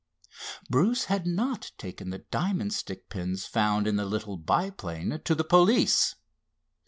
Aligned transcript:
Bruce 0.67 1.03
had 1.05 1.27
not 1.27 1.73
taken 1.77 2.09
the 2.09 2.25
diamond 2.31 2.73
stick 2.73 3.07
pins 3.07 3.45
found 3.45 3.85
in 3.85 3.97
the 3.97 4.05
little 4.07 4.35
biplane 4.35 5.21
to 5.23 5.35
the 5.35 5.43
police. 5.43 6.15